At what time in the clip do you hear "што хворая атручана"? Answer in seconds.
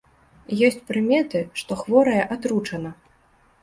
1.63-2.99